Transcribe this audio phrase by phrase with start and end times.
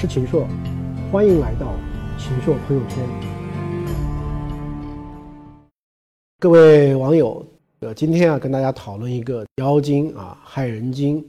[0.00, 0.48] 是秦朔，
[1.12, 1.74] 欢迎来到
[2.16, 3.06] 秦朔朋友圈。
[6.38, 7.44] 各位网友，
[7.80, 11.22] 呃，今天啊，跟大家讨论一个妖精啊、害人精、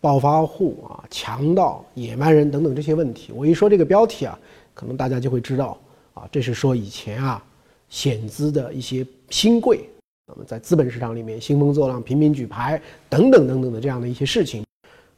[0.00, 3.32] 暴发户啊、强盗、野蛮人等等这些问题。
[3.32, 4.38] 我一说这个标题啊，
[4.72, 5.76] 可能大家就会知道
[6.14, 7.44] 啊，这是说以前啊，
[7.88, 9.80] 险资的一些新贵，
[10.28, 14.62] 那么在资本市场里面兴风作浪、频频举牌等等等等的这样的一些事情。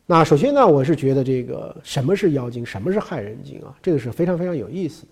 [0.06, 3.74] 那首先呢，我是觉得这个什么是妖精，什么是害人精啊？
[3.82, 5.08] 这个是非常非常有意思的。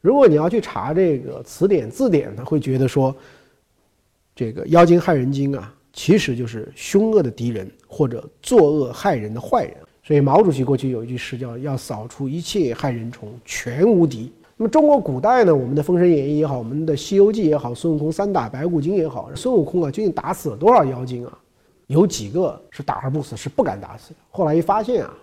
[0.00, 3.12] 如果你要去查这个词典字典呢，会觉得说，
[4.32, 9.74] 这个妖精害人精啊，其实就是凶恶的敌人或者作恶害人的坏人。
[10.04, 14.32] 所以毛主席过去有一句诗叫“要扫除一切害人虫，全无敌”。
[14.56, 21.38] 那么中国古代呢，我们的《封神演义》也好，我们的《西游记》也好，孙悟空三打白骨精也好，孙悟空啊，究竟打死了多少妖精啊？
[21.86, 24.16] 有几个是打而不死，是不敢打死的。
[24.30, 25.14] 后来一发现啊，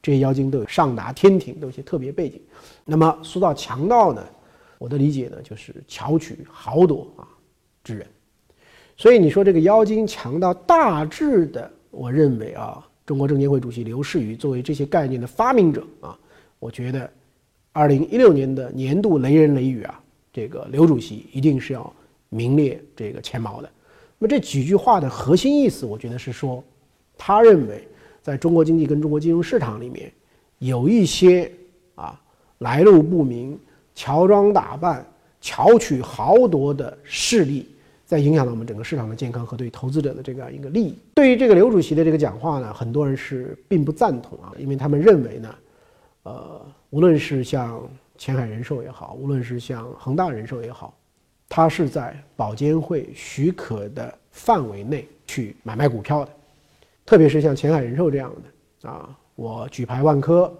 [0.00, 2.40] 这些妖精都有上达天庭，都有些特别背景。
[2.84, 4.24] 那么说到强盗呢，
[4.78, 7.26] 我的理解呢就是巧取豪夺啊
[7.82, 8.06] 之人。
[8.96, 16.16] 所以你说这个妖精强盗，大致的，我认为啊，中国证监会主席刘士余作为这些概念的发明者啊，
[16.58, 17.10] 我觉得，
[17.72, 20.00] 二零一六年的年度雷人雷语啊，
[20.32, 21.92] 这个刘主席一定是要
[22.28, 23.70] 名列这个前茅的。
[24.22, 26.62] 那么这几句话的核心意思，我觉得是说，
[27.18, 27.88] 他认为
[28.22, 30.12] 在中国经济跟中国金融市场里面，
[30.60, 31.50] 有一些
[31.96, 32.22] 啊
[32.58, 33.58] 来路不明、
[33.96, 35.04] 乔装打扮、
[35.40, 37.66] 巧取豪夺的势力，
[38.06, 40.96] 在影响到我们整个市场的健康和对投资者的这样一个利益。
[41.14, 45.54] 对于这个刘主席的这个讲话呢，很多人是并不赞同啊，因为他们认为呢，
[46.22, 47.82] 呃，无论是像
[48.16, 50.96] 前海人寿也好，无论是像恒大人寿也好。
[51.54, 56.30] 他是在保监会许可的范围内去买卖股票的，
[57.04, 58.34] 特别是像前海人寿这样
[58.82, 60.50] 的啊，我举牌万科，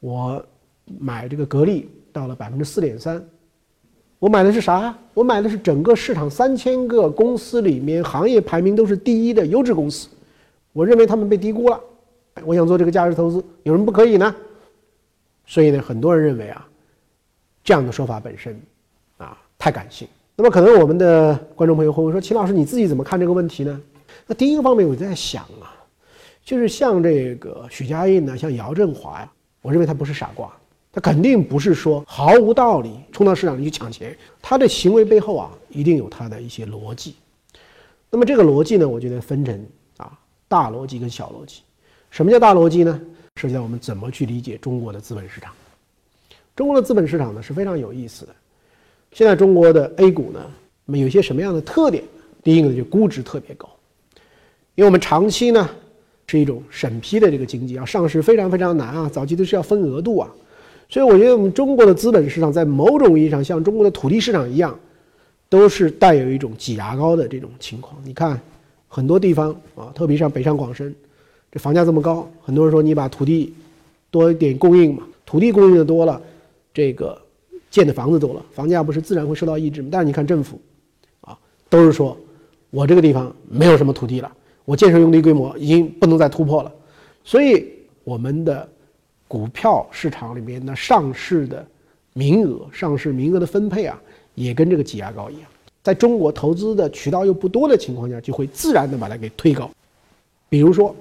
[0.00, 0.42] 我
[0.98, 3.22] 买这个格力到了百分之四点三，
[4.18, 4.96] 我买的是啥？
[5.12, 10.08] 我买的是整个市场三千个公司里面行业排名都是第一的优质公司，
[10.72, 11.78] 我认为他们被低估了，
[12.46, 14.34] 我想做这个价值投资，有什么不可以呢？
[15.44, 16.66] 所以呢，很多人认为啊，
[17.62, 18.58] 这样的说法本身
[19.18, 20.08] 啊太感性。
[20.42, 23.80] 那么可能我们的观众朋友会问说：“秦老师，你自己怎么看这个问题呢？”
[24.26, 25.70] 那第一个方面，我在想啊，
[26.44, 30.52] 就是像这个许家印呢，像姚振华呀，我认为他不是傻瓜，
[30.90, 37.14] 他肯定不是说毫无道理冲到市场里去抢钱，他的行为背后啊，一定有他的一些逻辑。
[38.10, 39.64] 那么这个逻辑呢，我觉得分成
[39.98, 40.10] 啊
[40.48, 41.60] 大逻辑跟小逻辑。
[42.10, 43.00] 什么叫大逻辑呢？
[43.36, 45.52] 涉及到我们怎么去理解中国的资本市场。
[46.56, 48.34] 中国的资本市场呢是非常有意思的。
[49.12, 50.40] 现在中国的 A 股呢，
[50.86, 52.02] 那么有些什么样的特点？
[52.42, 53.68] 第一个呢，就估值特别高，
[54.74, 55.68] 因为我们长期呢
[56.26, 60.28] 是一种审批的这个经济，要上市非常非常难啊，早期都是要分额度啊，
[60.88, 64.76] 所以我觉得我们中国的资本市场在某种意义上像中国的土地市场一样，
[65.48, 67.94] 都是带有一种挤牙膏的这种情况。
[68.04, 68.40] 你看
[68.88, 70.92] 很多地方啊，特别像北上广深，
[71.52, 73.52] 这房价这么高，很多人说你把土地
[74.10, 76.20] 多一点供应嘛，土地供应的多了，
[76.72, 77.20] 这个。
[77.72, 79.88] 建的房子多了，房价不是自然会受到抑制吗？
[79.90, 80.60] 但是你看政府，
[81.22, 81.36] 啊，
[81.70, 82.14] 都是说，
[82.68, 84.30] 我这个地方没有什么土地了，
[84.66, 86.70] 我建设用地规模已经不能再突破了，
[87.24, 87.66] 所以
[88.04, 88.68] 我们的
[89.26, 91.66] 股票市场里面的上市的
[92.12, 93.98] 名额、上市名额的分配啊，
[94.34, 95.48] 也跟这个挤牙膏一样，
[95.82, 99.70] 在中国投资的渠道又不多的情况下，就会自然的把它给推高。
[100.50, 100.94] 比如说，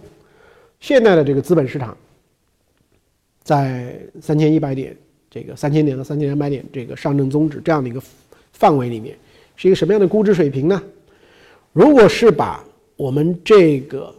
[0.79, 1.97] 现在的这个资本市场，
[3.43, 4.95] 在三千一百点。
[5.33, 8.03] 这个三千点到三千两百点，这个上证综指这样的一个
[8.51, 9.17] 范围里面，
[9.55, 10.83] 是一个什么样的估值水平呢？
[11.71, 12.61] 如果是把
[12.97, 14.13] 我们这个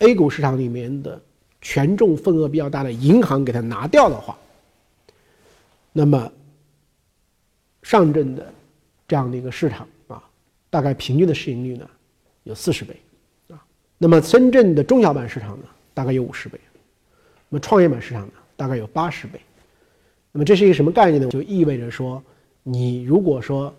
[0.00, 1.22] A 股市场里面的
[1.60, 4.36] 权重份额比较大的银行给它拿掉的话，
[5.92, 6.30] 那么
[7.84, 8.52] 上证的
[9.06, 10.20] 这样的一个市场啊，
[10.70, 11.88] 大概平均的市盈率呢
[12.42, 12.96] 有四十倍
[13.48, 13.62] 啊。
[13.96, 16.58] 那么深圳的中小板市场呢，大概有五十倍，
[17.48, 19.40] 那么创业板市场呢，大概有八十倍。
[20.30, 21.28] 那么这是一个什么概念呢？
[21.28, 22.22] 就意味着说，
[22.62, 23.74] 你如果说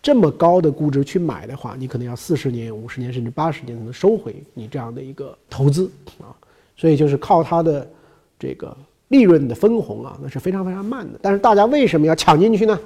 [0.00, 5.90] 这么高的估值去买的话，你可能要四十年、五十年甚至八十年才能收回你这样的一个投资
[6.20, 6.30] 啊。
[6.76, 7.86] 所以就是靠它的
[8.38, 8.74] 这个
[9.08, 11.18] 利润的分红啊，那是非常非常慢的。
[11.20, 12.78] 但是大家为什么要抢进去呢？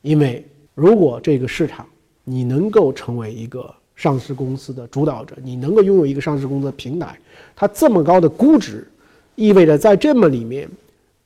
[0.00, 0.42] 因为
[0.74, 1.86] 如果这个市场
[2.24, 7.18] 你能够成为一个上市公司的主导者，你能够拥有一个上市公司的平台，
[7.54, 8.88] 它这么高的估值，
[9.34, 10.66] 意味着在这么里面。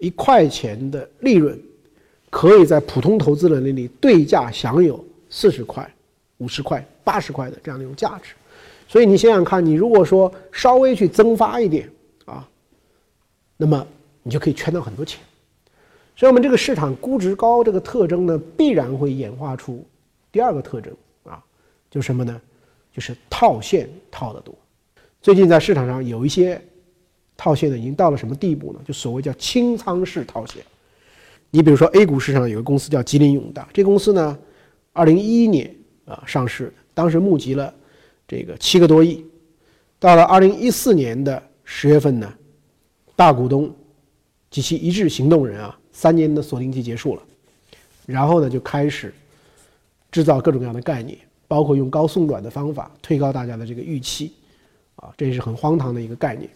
[0.00, 1.56] 一块钱的利润，
[2.31, 5.88] 可以在普通投资人那里对价享有四十块、
[6.38, 8.32] 五十块、八十块的这样的一种价值。
[8.88, 11.88] 所以你想想看，你如果说稍微去增发一点
[12.25, 12.49] 啊，
[13.56, 13.87] 那么
[14.25, 15.20] 你就可以圈到很多钱。
[16.17, 19.87] 所以，我们这个市场估值高这个特征呢，必然会演化出
[20.32, 20.93] 第二个特征
[21.25, 21.43] 啊，
[21.91, 22.41] 就什么呢？
[22.93, 24.55] 就是套现套得多。
[25.23, 26.61] 最近在市场上有一些
[27.41, 28.81] 套现的已经到了什么地步呢？
[28.87, 30.63] 就所谓叫清仓式套现。
[31.51, 34.39] 你比如说 A 股市场有个公司叫吉林永大，这公司呢，
[34.93, 37.73] 二零一一年啊上市，当时募集了
[38.29, 39.25] 这个七个多亿，
[39.99, 42.31] 到了二零一四年的十月份呢，
[43.17, 43.75] 大股东
[44.51, 47.23] 及其一致行动人啊，三年的锁定期结束了，
[48.05, 49.15] 然后呢就开始
[50.13, 54.35] 制造各种各样的概念，包括用高送转的方法推高大家的这个预期，
[54.97, 56.51] 啊，这也是很荒唐的一个概念。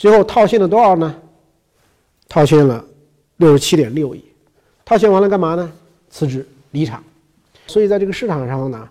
[0.00, 1.14] 最后套现了多少呢？
[2.26, 2.82] 套现了。
[3.36, 4.24] 六十七点六亿，
[4.82, 5.72] 套现完了干嘛呢？
[6.08, 7.04] 辞职离场。
[7.66, 8.88] 所以在这个市场上呢，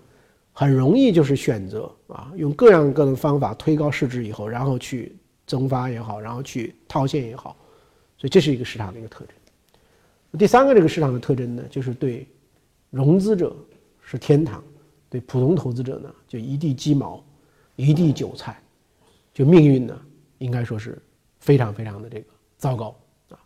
[0.52, 5.16] 很容易就是选择啊，用各样各样的方法推高市值以后，然后去
[5.48, 7.56] 增发也好，然后去套现也好。
[8.16, 10.38] 所以这是一个市场的一个特征。
[10.38, 12.24] 第三个这个市场的特征呢，就是对
[12.88, 13.56] 融资者
[14.00, 14.62] 是天堂，
[15.08, 17.20] 对普通投资者呢就一地鸡毛，
[17.74, 18.60] 一地韭菜，
[19.34, 19.96] 就命运呢
[20.40, 20.98] 应该说是
[21.38, 22.26] 非常非常的这个
[22.58, 22.94] 糟糕
[23.30, 23.38] 啊。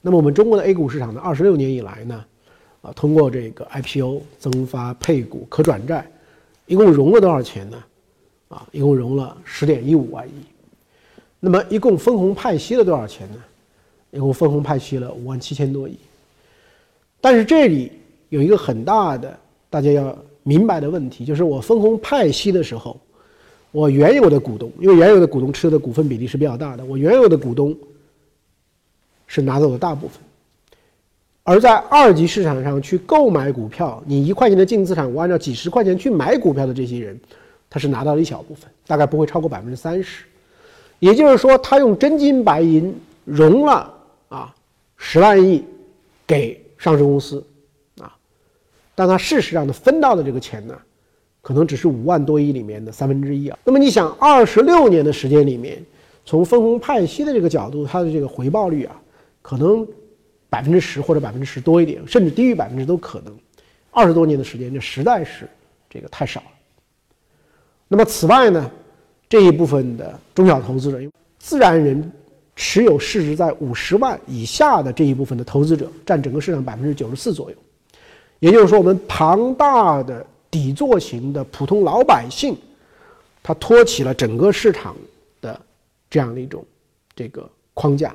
[0.00, 2.24] 那么我们中国的 A 股市场呢，二十六年以来呢，
[2.82, 6.10] 啊，通过这个 IPO 增发配股可转债，
[6.66, 7.82] 一共融了多少钱呢？
[8.48, 10.32] 啊，一共融了十点一五万亿。
[11.40, 13.42] 那么一共分红派息了多少钱呢？
[14.10, 15.96] 一共分红派息了五万七千多亿。
[17.20, 17.92] 但是这里
[18.28, 19.38] 有一个很大的
[19.70, 23.00] 大家要明白的问题，就是我分红派息的时候，
[23.72, 27.76] 我原有的股东，因为原有的股东持有的股份比例是比较大的，我原有的股东。
[29.34, 30.20] 是拿走了大部分，
[31.42, 37.18] 而在二级市场上去购买股票，你一块钱的净资产，我按照几十块钱去买股票的这些人，
[37.70, 40.26] 他是拿到了一小部分，大概不会超过百分之三十。
[40.98, 43.90] 也就是说，他用真金白银融了
[44.28, 44.54] 啊
[44.98, 45.64] 十万亿
[46.26, 47.42] 给上市公司
[48.02, 48.14] 啊，
[48.94, 50.78] 但他事实上的分到的这个钱呢，
[51.42, 53.58] 可能只是五万多亿里面的三分之一啊。
[53.64, 55.84] 那么你想，二十六年的时间里面，
[56.24, 58.98] 从分红派息的这个角度，它的这个回报率啊。
[59.42, 59.84] 可能
[60.48, 63.36] 百分之十或者百分之十多一点，甚至低于百分之都可能。
[63.90, 65.48] 二十多年的时间，这实在是
[65.90, 66.46] 这个太少了。
[67.88, 68.70] 那么此外呢，
[69.28, 71.00] 这一部分的中小投资者，
[71.40, 72.12] 自然人
[72.54, 77.56] 持有市值在五十万以下的这一部分的投资者，占整个市场百分之九十四左右。
[78.38, 82.54] 也就是说，我们庞大的底座型的普通老百姓，
[83.42, 84.94] 他托起了整个市场
[85.40, 85.58] 的
[86.10, 86.62] 这样的一种
[87.16, 88.14] 这个框架。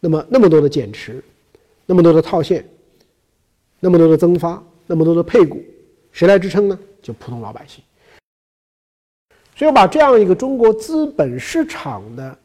[0.00, 1.22] 那么那么多的减持，
[1.84, 2.66] 那么多的套现，
[3.80, 5.62] 那么多的增发，那么多的配股，
[6.10, 6.78] 谁来支撑呢？
[7.02, 7.84] 就普通老百姓。
[9.54, 12.38] 所以我把这样一个中国资本市场的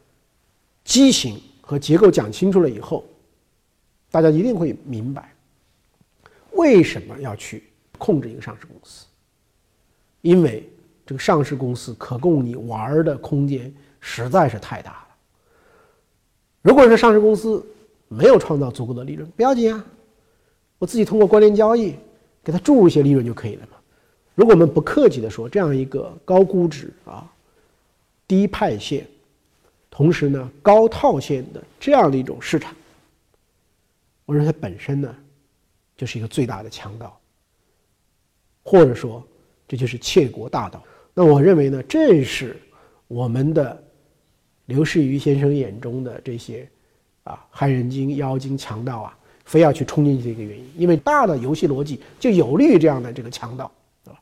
[0.84, 3.06] 畸形和结构讲清楚了以后，
[4.10, 5.34] 大家一定会明白，
[6.50, 7.64] 为什么要去
[7.96, 9.06] 控制一个上市公司？
[10.24, 10.66] 因为
[11.04, 13.70] 这个上市公司可供你玩的空间
[14.00, 15.08] 实在是太大了。
[16.62, 17.62] 如果是上市公司
[18.08, 19.84] 没有创造足够的利润，不要紧啊，
[20.78, 21.94] 我自己通过关联交易
[22.42, 23.76] 给它注入一些利润就可以了嘛。
[24.34, 27.30] 如果我们不客气的说，这样一个高估值啊、
[28.26, 29.06] 低派现，
[29.90, 32.74] 同时呢高套现的这样的一种市场，
[34.24, 35.14] 我认为它本身呢
[35.98, 37.20] 就是一个最大的强盗，
[38.62, 39.22] 或者说
[39.68, 40.82] 这就是窃国大盗。
[41.14, 42.56] 那我认为呢，这是
[43.08, 43.80] 我们的。
[44.66, 46.66] 刘士余先生眼中的这些，
[47.24, 53.70] 啊，害人精、妖精、强盗啊，非要去冲进去的一个原因，因为大的游戏逻辑就有利于这样的这个强盗，
[54.02, 54.18] 对吧？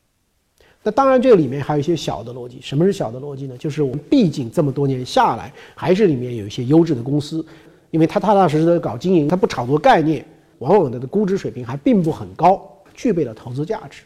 [0.83, 2.59] 那当然，这里面还有一些小的逻辑。
[2.59, 3.55] 什么是小的逻辑呢？
[3.57, 7.45] 就是我们毕竟这么多年下来，还是里面有一些优质的公司，
[7.89, 10.25] 因为它踏踏实实的搞经营，它不炒作概念，
[10.57, 14.03] 往往的估值水平还并不很高，具备了投资价值。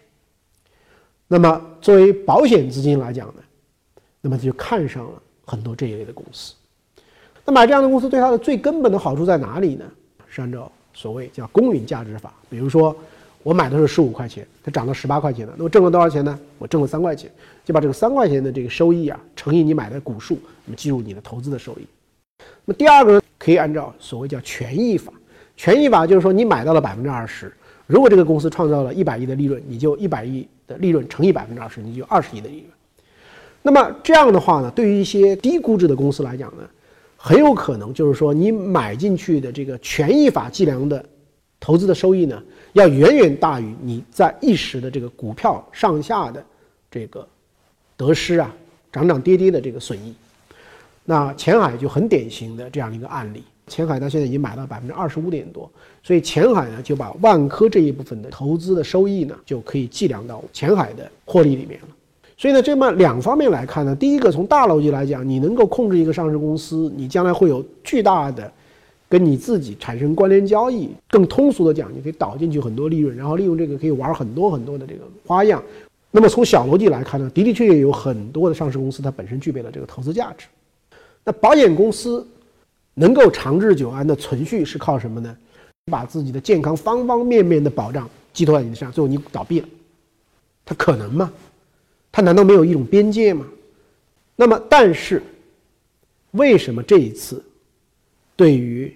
[1.28, 3.42] 那么作为保险资金来讲呢，
[4.22, 5.22] 那么就看上了。
[5.50, 6.54] 很多这一类的公司，
[7.46, 9.86] 那买这样的公司对它的最根本的好处在哪里呢？
[10.28, 12.94] 是按照所谓叫公允价值法，比如说
[13.44, 16.38] 我买的是十五块钱，它涨到十八块钱了，那我挣了多少钱呢？
[16.58, 17.32] 我挣了三块钱，
[17.64, 21.88] 就把这个三块钱的这个收益啊乘以你买的股数，那么计入你的投资的收益。
[22.66, 25.14] 那么第二个呢，可以按照所谓叫权益法，
[25.56, 27.50] 权益法就是说你买到了百分之二十，
[27.86, 32.66] 如果这个公司创造了一百亿的利润，你就一百亿的利润乘以百分之二十，你就二十亿的利润。
[33.64, 36.64] 那么这样的话呢，对于一些低估值的公司来讲呢，
[37.18, 41.04] 很有可能就是说，你买进去的这个权益法计量的
[41.60, 42.42] 投资的收益呢，
[42.74, 46.46] 要远远大于你在一时的这个股票上下的
[46.92, 47.28] 这个
[47.96, 48.56] 得失啊，
[48.92, 50.14] 涨涨跌跌的这个损益。
[51.04, 55.70] 那前海就很典型的这样一个案例前海到现在已经买到百分之二十五点多，
[56.02, 61.88] 所以前海呢就把万科这一部分的投资的收益呢就可以计量到前海的获利里面了。
[62.40, 68.52] 所以呢，这么两方面来看呢，第一个从大逻辑来讲，你能够控制一个上市公司，你将来会有巨大的
[69.10, 70.88] 跟你自己产生关联交易。
[71.10, 75.64] 更通俗的讲，你可以导进去很多利润，然后利用这个可以玩很多很多的这个花样。
[76.12, 80.46] 那么从小逻辑来看呢，的的确确有很多的上市公司它本身具备了这个投资价值。
[81.24, 82.24] 那保险公司
[83.00, 85.38] 能够长治久安的存续是靠什么呢？
[85.92, 89.68] 把自己的健康方方面面的保障寄托在你身上，最后你倒闭了，
[90.66, 91.32] 它可能吗？
[92.12, 93.46] 它难道没有一种边界吗？
[94.36, 95.22] 那么，但是
[96.32, 97.44] 为什么这一次
[98.36, 98.92] 对于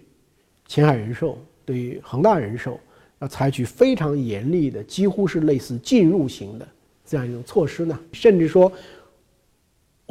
[0.67, 2.79] 前海人寿、对于恒大人寿
[3.19, 6.67] 要采取非常严厉的，几乎是类似禁入型的
[7.05, 7.97] 这样一种措施呢？
[8.11, 8.71] 甚至说，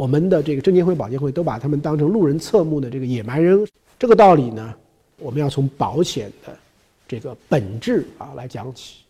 [0.01, 3.69] 我们的这个证监会、保监会都把他们当成路人侧目的这个野蛮人。
[3.99, 4.75] 这个道理呢，
[5.19, 6.57] 我们要从保险的
[7.07, 9.01] 这个本质啊来讲起。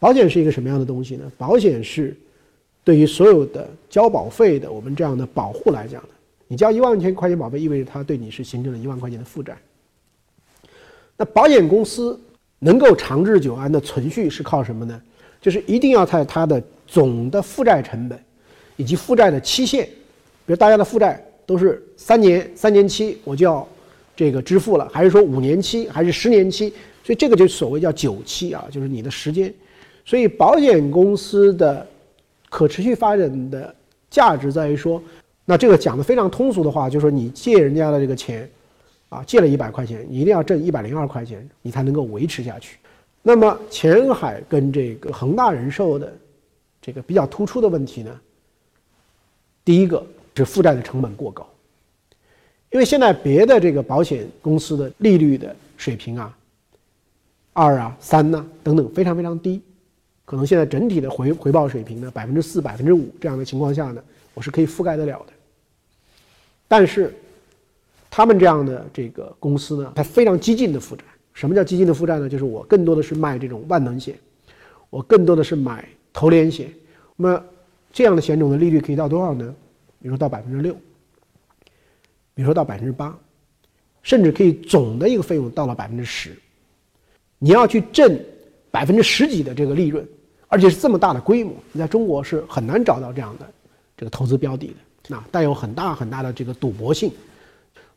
[0.00, 1.30] 保险是一个什么样的东西呢？
[1.38, 2.12] 保险是。
[2.82, 6.08] 对于所有的交保费的我们这样的保护来讲的，
[6.48, 9.56] 你交一万块钱块钱保费，意味着它对你是形成了一万块钱的负债。
[11.16, 12.20] 那保险公司
[12.58, 15.00] 能够长治久安的存续是靠什么呢？
[15.40, 18.20] 就是一定要在它的总的负债成本
[18.76, 19.88] 以及负债的期限，
[20.46, 23.68] 比如大家的负债都是三年三年期我就要
[24.14, 26.72] 这个支付了，还是说五年期，还是十年期？
[27.04, 29.52] 所以这个就所谓叫久期啊，就是你的时间。
[30.04, 31.86] 所以保险公司的。
[32.48, 33.74] 可持续发展的
[34.08, 35.02] 价值在于说，
[35.44, 38.48] 那这个讲的非常通俗的话，就是说你借人家的这个钱，
[39.08, 42.78] 啊，借了一百块钱，你一定要挣一百零二块钱，你才能够维持下去。
[43.20, 46.16] 那么前海跟这个恒大人寿的
[46.80, 48.18] 这个比较突出的问题呢，
[49.64, 51.46] 第一个是负债的成本过高，
[52.70, 56.36] 因为现在别的这个保险公司的利率的水平啊，
[57.52, 59.62] 二啊、三呐等等非常非常低。
[60.24, 64.02] 可能现在整体的回回报水平呢，百分之四、百分之五这样的情况下呢，
[64.34, 65.32] 我是可以覆盖得了的。
[66.66, 67.14] 但是，
[68.10, 71.04] 他们这样的这个公司呢，它非常激进的负债。
[71.32, 72.28] 什么叫激进的负债呢？
[72.28, 74.18] 就是我更多的是卖这种万能险，
[74.90, 76.68] 我更多的是买投连险。
[77.14, 77.44] 那么
[77.92, 79.54] 这样的险种的利率可以到多少呢？
[80.06, 80.72] 比如说到百分之六，
[82.32, 83.18] 比如说到百分之八，
[84.04, 86.30] 甚至可以总的一个费用到了百分之十。
[87.40, 88.16] 你要去挣
[88.70, 90.06] 百分之十几的这个利润。
[90.46, 93.52] 而且是这么大的规模，你在中国是很难找到这样的
[93.96, 94.74] 这个投资标的的，
[95.08, 97.10] 那带有很大很大的这个赌博性。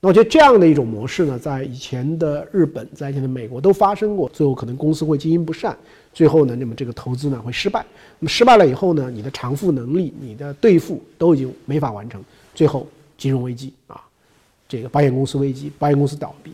[0.01, 5.77] 那我觉得这样的一种模式呢，在以前的日本，在以前的美国都发生过，最后可能公司会经营不善，
[6.13, 7.85] 最后呢，那么这个投资呢会失败。
[8.19, 12.23] 那么失败了以后呢，你的偿付能力、你的兑付都已经没法完成，
[12.55, 12.87] 最后
[13.17, 14.01] 金融危机啊，
[14.69, 16.53] 这个保险公司危机，保险公司倒闭。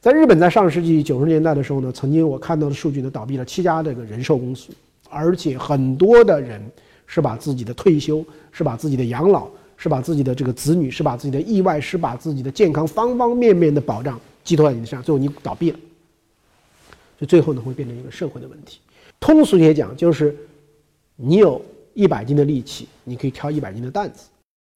[0.00, 4.68] 在日本，在上世纪九十年代的时候呢，曾经我看到的数据呢，倒闭了七家这个人寿公司。
[5.10, 6.62] 而且很多的人
[7.06, 15.78] 是把自己的退休，是把自己的养老，是把自己的这个子女，是把自己的意外，是把自己的健康方方面面的保障寄托在你身上，最后你倒闭了，
[17.18, 18.80] 就最后呢会变成一个社会的问题。
[19.20, 20.36] 通俗一些讲，就是
[21.14, 24.28] 你有一百斤的力气，你可以挑一百斤的担子，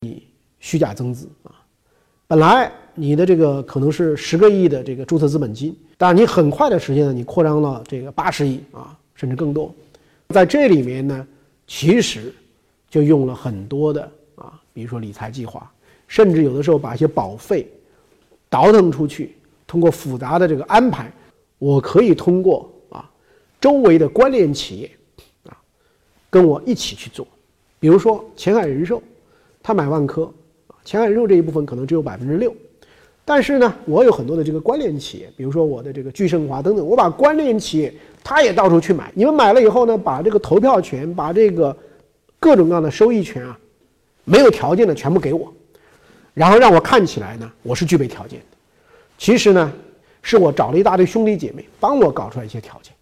[0.02, 0.22] 你
[0.60, 1.50] 虚假增资啊，
[2.28, 9.74] 本来你的这个可能是十个亿的这个注册资本金，但是你很快的时间呢，你扩张了这个八十亿啊，甚至更多。
[10.28, 11.26] 在这里面呢，
[11.66, 12.32] 其实
[12.88, 14.10] 就用了很多的，
[14.72, 15.70] 比如说理财计划，
[16.06, 17.66] 甚至有的时候把一些保费
[18.48, 19.36] 倒腾出去，
[19.66, 21.10] 通过复杂的这个安排，
[21.58, 23.10] 我可以通过啊
[23.60, 24.90] 周围的关联企业
[25.44, 25.56] 啊
[26.30, 27.26] 跟我一起去做，
[27.78, 29.02] 比如说前海人寿，
[29.62, 30.24] 他买万科
[30.68, 32.54] 啊，前海人寿这一部分可能只有百分之六。
[33.24, 39.12] 但是呢，我有很多的这个关联企业，比如说我的这个聚盛华等等，我把关联企业他也到处去买。
[39.14, 41.74] 你们买了以后呢，把这个投票权，把这个
[42.40, 43.56] 各种各样的收益权啊，
[44.24, 45.52] 没有条件的全部给我，
[46.34, 48.46] 然后让我看起来呢，我是具备条件的。
[49.18, 49.72] 其实呢，
[50.22, 52.92] 是我找了一大堆兄弟姐妹帮我搞出来一些条件。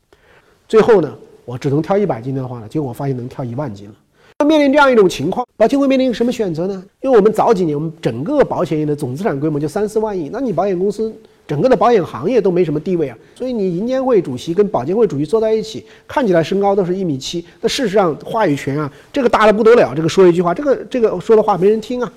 [0.69, 1.13] 最后呢，
[1.45, 3.95] 我只能挑一百斤的话呢，结果我发现能挑一万斤了。
[4.39, 6.83] 那面临这样一种情况，保监会面临什么选择呢？
[7.03, 11.15] 因为我们早几年，我们整个保险业的总资产规模就三四万亿，那你保险公司
[11.51, 13.19] 整个的保险行业都没什么地位啊。
[13.35, 22.13] 所以你银监会主席跟保监会主席坐在一起，看起来身高都是一米七，那事实上话语权啊，这个大的不得了，这个说一句话，这个这个说的话没人听啊。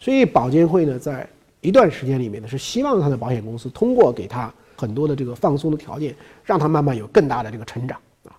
[0.00, 1.28] 所以保监会呢，在
[1.60, 8.32] 一段时间里面呢，是希望他的保险公司通过给他很多的这个放松的条件，让他慢慢有更大的这个成长啊。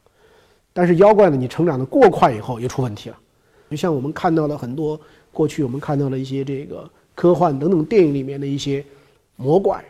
[0.74, 1.38] 但是妖怪呢？
[1.38, 3.17] 你成长的过快以后又出问题了，
[3.70, 5.00] 就像我们看到了很多
[5.32, 8.84] 过去我们看到了一些这个科幻等等电影里面的一些
[9.38, 9.84] 魔怪，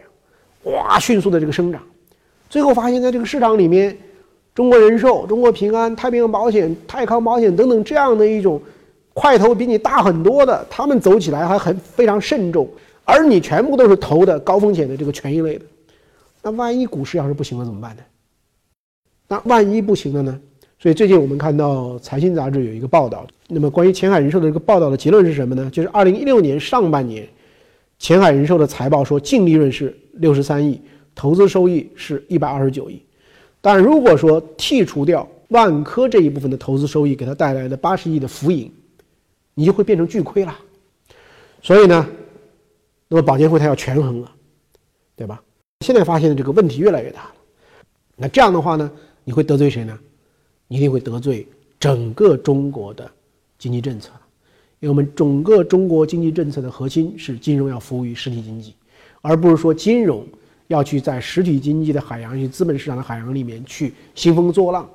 [0.65, 1.81] 哇，迅速的这个生长，
[2.50, 3.95] 最后发现，在这个市场里面，
[4.53, 8.62] 中国人寿、中国平安、太平洋保险、泰康保险等等这样的一种
[9.13, 12.67] 块头比你大很多的，他们走起来还很非常慎重，
[13.03, 15.65] 而你全部都是投的高风险的这个权益类的，
[16.41, 18.03] 那万一股市要是不行了怎么办呢？
[19.27, 20.39] 那万一不行了呢？
[20.79, 25.69] 所以最近我们看到《财新》杂志有一个报道，那么关于前海人寿的这个报道的结论是什么呢？
[25.72, 27.27] 就是二零一六年上半年，
[27.98, 30.80] 前海人寿的财报说净利润是六十三亿，
[31.14, 33.02] 投资收益是一百二十九亿。
[33.62, 38.72] 但如果说剔除掉万科这一部分的投资收益给它带来的八十亿的浮盈，
[39.54, 40.56] 你就会变成巨亏了。
[41.62, 42.08] 所以呢，
[43.08, 44.32] 那么保监会它要权衡了，
[45.16, 45.42] 对吧？
[45.80, 47.34] 现在发现的这个问题越来越大了。
[48.16, 48.92] 那这样的话呢，
[49.24, 49.98] 你会得罪谁呢？
[50.68, 51.48] 你一定会得罪
[51.80, 53.10] 整个中国的
[53.58, 54.12] 经济政策，
[54.88, 58.74] 我们整个中国经济政策的核心是金融要服务于实体经济，
[59.22, 60.25] 而不是说金融
[60.68, 64.89] 要去在实体经济的海洋、与资本市场的海洋里面去兴风作浪，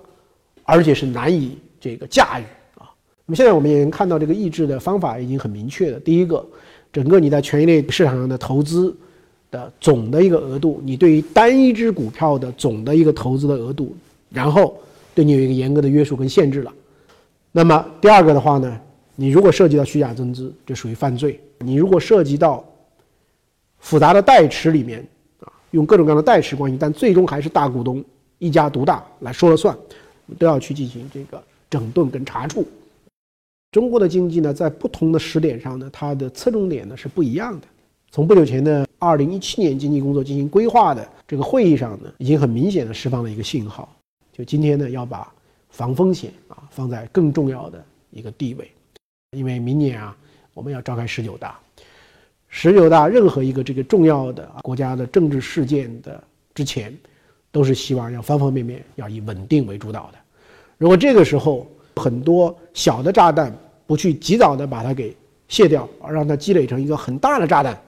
[0.65, 2.45] 而且是难以这个驾驭
[2.77, 2.91] 啊。
[3.27, 6.01] 那么现在我们也能看到，这个抑制的方法已经很明确了。
[6.01, 6.45] 第一个，
[6.93, 8.97] 整个你在权益类市场上的投资
[9.51, 13.97] 的总的一个额度，你对于单一只股票的总的一个投资的额度，
[14.31, 14.77] 然后。
[15.13, 16.73] 对你有一个严格的约束跟限制了，
[17.51, 18.81] 那么第二个的话呢，
[19.21, 22.65] 你如果涉及到虚假增资，这属于犯罪；你如果涉及到
[23.79, 25.07] 复杂的代持里面
[25.41, 28.03] 啊，用各种各样的代持关系，但最终还是大股东
[28.39, 29.77] 一家独大来说了算，
[30.39, 32.67] 都要去进行这个整顿跟查处。
[33.73, 37.67] 中国的经济呢，在不同的时点上呢，它的侧重点呢是不一样的。
[38.11, 43.95] 从不久前的二零一七年经济工作进行规划的这个会议上呢，已经很明显的释放了一个信号。
[44.33, 45.31] 就今天呢，要把
[45.69, 48.71] 防风险啊放在更重要的一个地位，
[49.37, 50.17] 因为明年啊，
[50.55, 51.57] 我们要召开十九大，
[52.49, 56.21] 十九大任何一个这个重要的国家的政治事件的
[56.53, 56.93] 之前，
[57.53, 60.19] 都是希望要方方面面要以稳定为主导的。
[60.79, 61.65] 如果这个时候
[61.95, 65.17] 很多小的炸弹不去及早的把它给
[65.47, 67.81] 卸掉，而让它积累成一个很大的炸弹，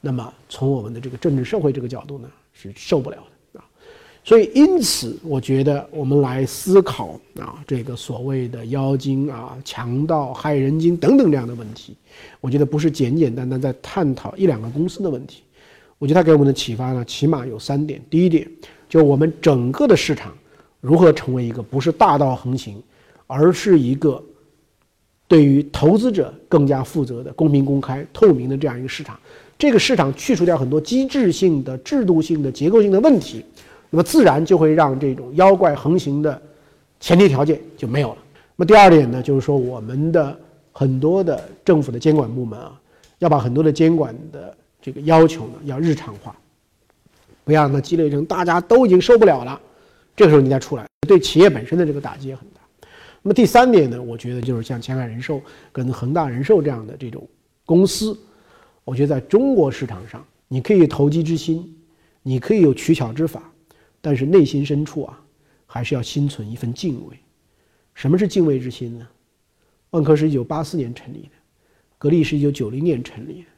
[0.00, 3.35] 那么从我们的这个政治社会这个角度呢，是受不了的。
[4.26, 11.94] 所以，因此，我觉得我们来思考啊，这个所谓的妖精啊、强盗、害人精等等这样的问题，
[12.40, 15.44] 我觉得不是简简单单在探讨一两个公司的问题。
[15.98, 18.02] 我觉得它给我们的启发呢，起码有三点。
[18.10, 18.50] 第一点，
[18.88, 20.36] 就我们整个的市场
[20.80, 22.82] 如何成为一个不是大道横行，
[23.28, 24.20] 而是一个
[25.28, 29.16] 对于投资者更加负责的、公平、公开、透明的这样一个市场。
[29.56, 33.44] 这个市场去除掉很多机制性的、制度性的、结构性的问题。
[33.96, 36.38] 那么自然就会让这种妖怪横行的
[37.00, 38.18] 前提条件就没有了。
[38.54, 40.38] 那么第二点呢，就是说我们的
[40.70, 42.78] 很多的政府的监管部门啊，
[43.20, 46.36] 要把很多的监管的这个要求呢要日常化，
[47.42, 49.58] 不要让它积累成大家都已经受不了了，
[50.14, 52.60] 这个时候你再出来，对企业本身的这个打击也很大。
[53.22, 55.40] 那么第三点呢，我觉得就是像前海人寿
[55.72, 57.26] 跟恒大人寿这样的这种
[57.64, 58.14] 公司，
[58.84, 61.74] 我觉得在中国市场上，你可以投机之心，
[62.22, 63.42] 你可以有取巧之法。
[64.06, 65.20] 但是内心深处啊，
[65.66, 67.16] 还是要心存一份敬畏。
[67.92, 69.08] 什么是敬畏之心呢？
[69.90, 71.30] 万科是一九八四年成立的，
[71.98, 73.48] 格力是一九九零年成立的，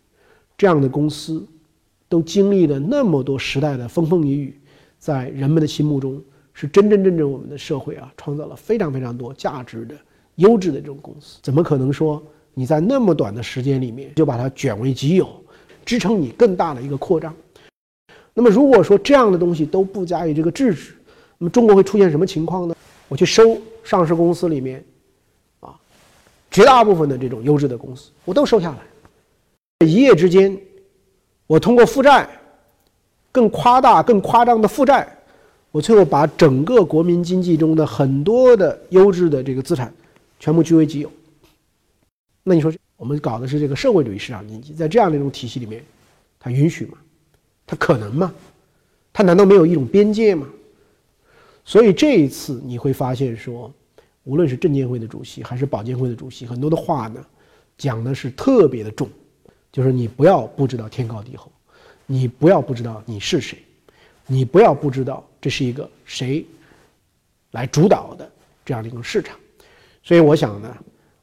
[0.56, 1.46] 这样的公司
[2.08, 4.60] 都经历了那么多时代的风风雨雨，
[4.98, 6.18] 在人们的心目中
[6.54, 9.94] 是真真正正我们的社会啊，创造了非常非常多价值的
[10.36, 11.40] 优质的这种公司。
[11.42, 15.28] 怎么可能说你在那么短的时间里面就把它卷为己有，
[15.84, 17.36] 支撑你更大的一个扩张？
[18.38, 20.94] 那么，如果说这样的东西都不加以这个制止，
[21.38, 22.76] 那么中国会出现什么情况呢？
[23.08, 24.84] 我去收上市公司里面，
[25.58, 25.74] 啊，
[26.48, 29.84] 绝大部分的这种优质的公司，我都收下来。
[29.84, 30.56] 一夜之间，
[31.48, 32.30] 我通过负债，
[33.32, 35.08] 更夸大、更夸张的负债，
[35.72, 39.92] 我最后把整个国民经济中的很多的优质的这个资产，
[40.38, 41.10] 全部据为己有。
[42.44, 45.82] 那你说，我们搞的是这个社会主义市场经济，在这样的一种体系里面，
[46.38, 46.98] 它允许吗？
[47.68, 48.34] 它可能吗？
[49.12, 50.48] 它难道没有一种边界吗？
[51.64, 53.70] 所以这一次你会发现，说
[54.24, 57.24] 无论是证监会的主席还是保监会的主席，很多的话呢，
[57.76, 59.06] 讲的是特别的重，
[59.70, 61.52] 就是你不要不知道天高地厚，
[62.06, 63.58] 你不要不知道你是谁，
[64.26, 66.44] 你不要不知道这是一个谁
[67.50, 68.28] 来主导的
[68.64, 69.38] 这样的一个市场。
[70.02, 70.74] 所以我想呢。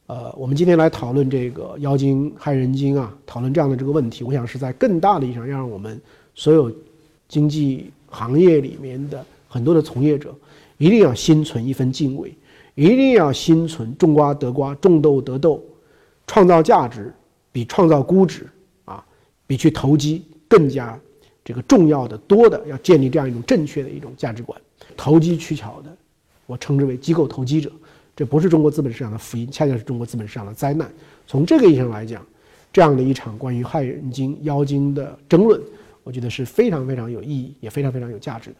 [0.07, 5.99] 呃，我们今天来讨论这个妖精害人精啊，讨论这样的这个问题，我想是在更大的意义上，要让我们
[6.35, 6.71] 所有
[7.27, 10.35] 经济行业里面的很多的从业者
[10.77, 12.33] 一定要心存一份敬畏
[12.75, 15.63] 一定要心存种瓜得瓜种豆得豆
[16.27, 17.13] 创造价值
[17.51, 18.47] 比创造估值
[18.83, 19.03] 啊
[19.47, 20.99] 比去投机更加
[21.43, 24.59] 这个重要的多的要建立这样一种正确的一种价值观
[24.97, 25.95] 投机取巧的
[26.45, 27.71] 我称之为机构投机者
[28.15, 30.89] 这不是中国资本市场的福音恰恰是中国资本市场的灾难。
[31.27, 32.25] 从这个意义上来讲
[32.71, 35.59] 这样的一场关于害人精妖精的争论
[36.05, 38.57] 我觉得是非常非常有意义也非常非常有价值的。